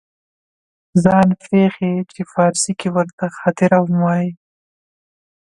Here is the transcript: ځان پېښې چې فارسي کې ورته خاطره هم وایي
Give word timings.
ځان 1.03 1.27
پېښې 1.45 1.91
چې 2.13 2.21
فارسي 2.33 2.73
کې 2.79 2.87
ورته 2.95 3.25
خاطره 3.39 3.77
هم 3.83 3.93
وایي 4.03 4.31